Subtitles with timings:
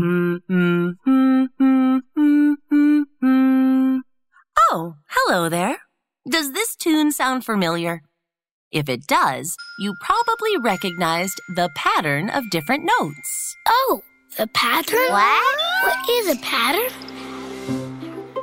[0.00, 0.04] Oh,
[5.08, 5.78] hello there.
[6.30, 8.02] Does this tune sound familiar?
[8.70, 13.56] If it does, you probably recognized the pattern of different notes.
[13.66, 14.02] Oh,
[14.36, 15.10] the pattern?
[15.10, 15.58] What?
[15.82, 16.92] What is a pattern?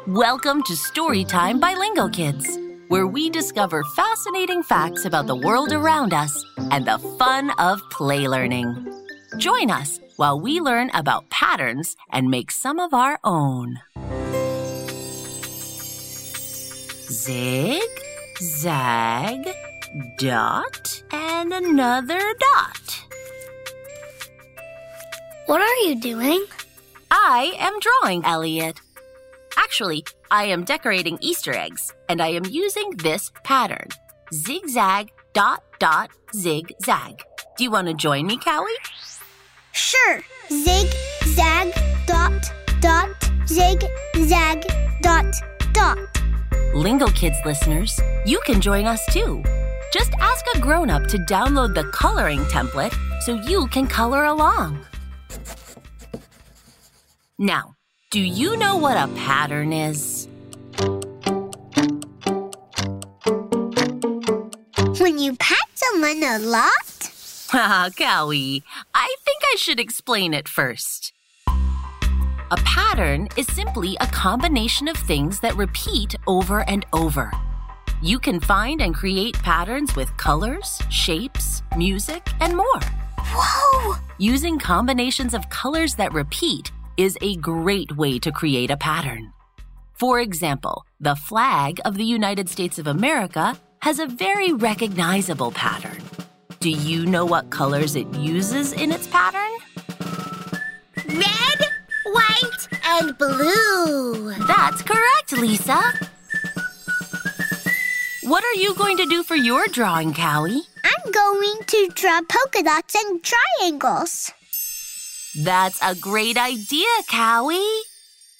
[0.08, 2.60] Welcome to Storytime by Lingo Kids,
[2.90, 8.28] where we discover fascinating facts about the world around us and the fun of play
[8.28, 8.92] learning.
[9.38, 13.80] Join us while we learn about patterns and make some of our own.
[17.10, 17.82] Zig,
[18.40, 19.48] zag,
[20.18, 23.06] dot, and another dot.
[25.46, 26.46] What are you doing?
[27.12, 28.80] I am drawing Elliot.
[29.58, 33.90] Actually, I am decorating Easter eggs, and I am using this pattern
[34.34, 37.22] zigzag, dot, dot, zigzag.
[37.58, 38.76] Do you want to join me, Cowy?
[39.76, 40.22] Sure.
[40.50, 40.88] Zig,
[41.26, 41.74] zag,
[42.08, 42.32] dot,
[42.80, 43.10] dot,
[43.46, 43.84] zig,
[44.24, 44.64] zag,
[45.02, 45.26] dot,
[45.74, 45.98] dot.
[46.74, 49.44] Lingo Kids listeners, you can join us too.
[49.92, 54.80] Just ask a grown up to download the coloring template so you can color along.
[57.38, 57.76] Now,
[58.12, 60.30] do you know what a pattern is?
[65.02, 66.96] When you pat someone a lot,
[67.54, 68.64] Ah, Cowy,
[69.52, 71.14] I should explain it first.
[71.48, 77.32] A pattern is simply a combination of things that repeat over and over.
[78.02, 82.82] You can find and create patterns with colors, shapes, music, and more.
[83.20, 83.96] whoa!
[84.18, 89.32] Using combinations of colors that repeat is a great way to create a pattern.
[89.94, 96.02] For example, the flag of the United States of America has a very recognizable pattern.
[96.60, 99.52] Do you know what colors it uses in its pattern?
[101.08, 101.70] Red,
[102.06, 104.34] white, and blue.
[104.48, 105.82] That's correct, Lisa.
[108.24, 110.62] What are you going to do for your drawing, Cowy?
[110.84, 114.32] I'm going to draw polka dots and triangles.
[115.44, 117.82] That's a great idea, Cowy.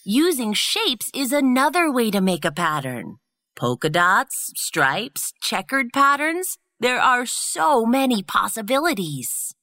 [0.04, 3.18] Using shapes is another way to make a pattern.
[3.56, 6.58] Polka dots, stripes, checkered patterns.
[6.86, 9.56] There are so many possibilities.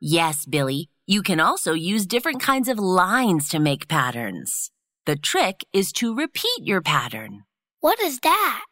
[0.00, 4.72] Yes, Billy, you can also use different kinds of lines to make patterns.
[5.06, 7.44] The trick is to repeat your pattern.
[7.78, 8.64] What is that?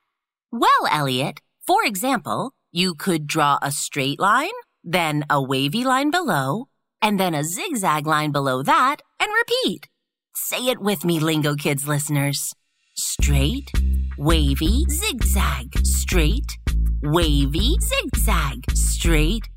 [0.50, 6.66] Well, Elliot, for example, you could draw a straight line, then a wavy line below,
[7.00, 9.88] and then a zigzag line below that, and repeat.
[10.34, 12.56] Say it with me, Lingo Kids listeners.
[12.96, 13.70] Straight,
[14.18, 16.58] wavy, zigzag, straight,
[17.02, 19.48] wavy, zigzag, straight,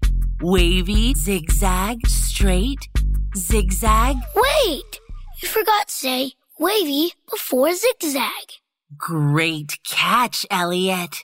[0.42, 2.90] wavy, zigzag, straight,
[3.38, 4.18] zigzag.
[4.36, 5.00] Wait!
[5.42, 8.60] You forgot to say wavy before zigzag.
[8.98, 11.24] Great catch, Elliot.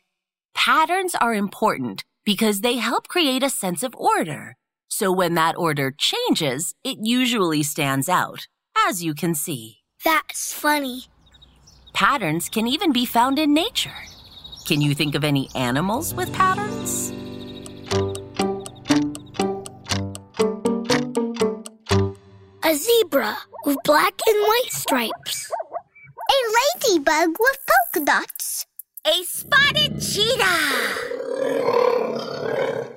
[0.54, 4.58] Patterns are important because they help create a sense of order.
[4.90, 8.48] So when that order changes, it usually stands out,
[8.88, 9.78] as you can see.
[10.04, 11.06] That's funny.
[11.94, 14.11] Patterns can even be found in nature.
[14.66, 17.12] Can you think of any animals with patterns?
[22.64, 25.52] A zebra with black and white stripes.
[26.30, 26.38] A
[26.88, 28.66] ladybug with polka dots.
[29.06, 30.98] A spotted cheetah.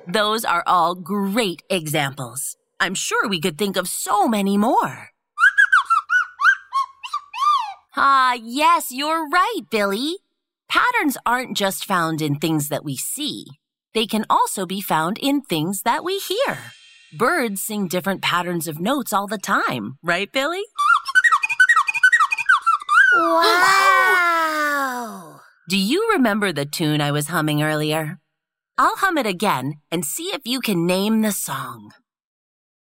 [0.07, 2.55] Those are all great examples.
[2.79, 5.09] I'm sure we could think of so many more.
[7.97, 10.17] Ah, yes, you're right, Billy.
[10.69, 13.45] Patterns aren't just found in things that we see.
[13.93, 16.57] They can also be found in things that we hear.
[17.17, 20.63] Birds sing different patterns of notes all the time, right, Billy?
[23.15, 25.39] Wow!
[25.69, 28.19] Do you remember the tune I was humming earlier?
[28.77, 31.91] I'll hum it again and see if you can name the song.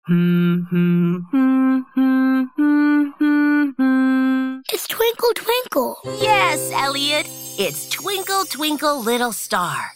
[0.06, 4.58] Hmm, hmm, hmm, hmm, hmm, hmm, hmm.
[4.72, 5.98] It's Twinkle Twinkle.
[6.22, 7.28] Yes, Elliot.
[7.62, 9.92] It's Twinkle, Twinkle, Little Star.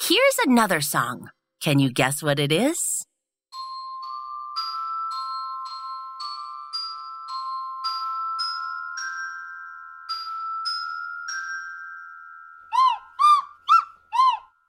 [0.00, 1.28] Here's another song.
[1.60, 3.04] Can you guess what it is?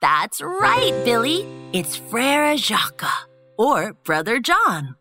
[0.02, 1.46] That's right, Billy.
[1.72, 3.06] It's Frere Jacques,
[3.56, 4.94] or Brother John.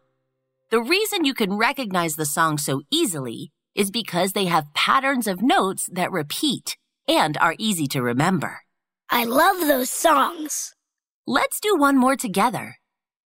[0.71, 5.41] The reason you can recognize the song so easily is because they have patterns of
[5.41, 6.77] notes that repeat
[7.09, 8.61] and are easy to remember.
[9.09, 10.75] I love those songs.
[11.25, 12.77] Let's do one more together.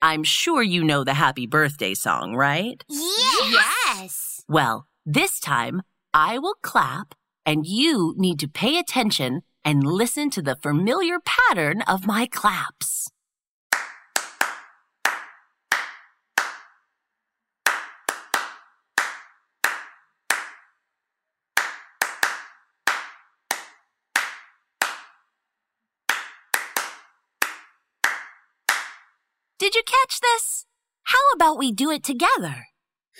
[0.01, 2.83] I'm sure you know the happy birthday song, right?
[2.89, 3.53] Yes.
[3.53, 4.43] yes.
[4.49, 5.83] Well, this time
[6.13, 7.13] I will clap
[7.45, 13.09] and you need to pay attention and listen to the familiar pattern of my claps.
[29.67, 30.65] Did you catch this?
[31.03, 32.67] How about we do it together?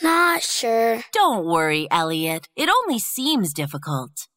[0.02, 1.04] Not sure.
[1.12, 2.48] Don't worry, Elliot.
[2.56, 4.30] It only seems difficult.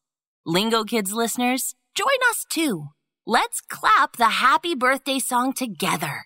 [0.45, 2.87] Lingo Kids listeners, join us too.
[3.25, 6.25] Let's clap the happy birthday song together.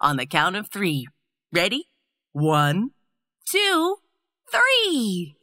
[0.00, 1.06] On the count of three.
[1.52, 1.90] Ready?
[2.32, 2.92] One,
[3.50, 3.96] two,
[4.50, 5.34] three.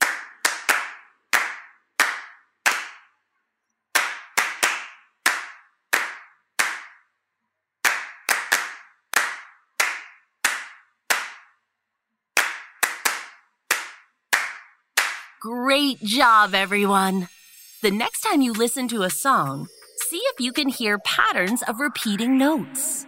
[15.46, 17.30] Great job, everyone!
[17.84, 19.68] The next time you listen to a song,
[20.10, 23.06] see if you can hear patterns of repeating notes.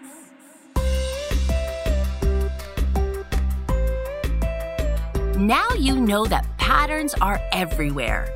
[5.35, 8.29] Now you know that patterns are everywhere.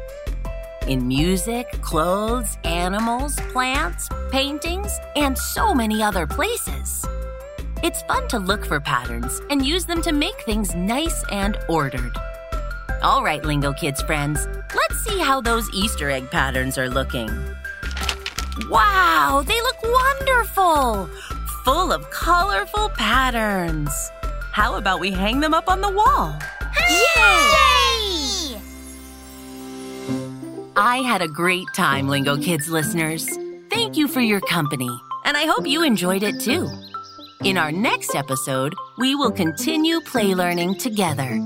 [0.88, 7.06] In music, clothes, animals, plants, paintings, and so many other places.
[7.84, 12.18] It's fun to look for patterns and use them to make things nice and ordered.
[13.02, 17.30] All right, Lingo Kids friends, let's see how those Easter egg patterns are looking.
[18.70, 21.10] Wow, they look wonderful!
[21.66, 23.90] Full of colorful patterns.
[24.52, 26.38] How about we hang them up on the wall?
[26.90, 28.62] Yay!
[30.76, 33.28] I had a great time, Lingo Kids listeners.
[33.72, 34.92] Thank you for your company,
[35.26, 36.70] and I hope you enjoyed it too.
[37.44, 41.40] In our next episode, we will continue play learning together.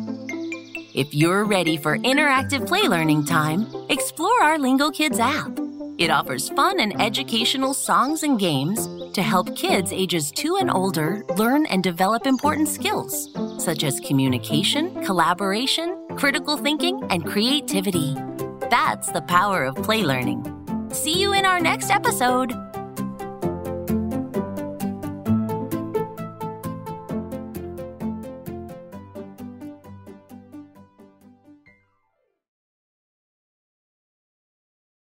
[0.96, 5.52] If you're ready for interactive play learning time, explore our Lingo Kids app.
[5.98, 11.26] It offers fun and educational songs and games to help kids ages two and older
[11.36, 13.28] learn and develop important skills,
[13.62, 18.16] such as communication, collaboration, critical thinking, and creativity.
[18.70, 20.46] That's the power of play learning.
[20.94, 22.54] See you in our next episode.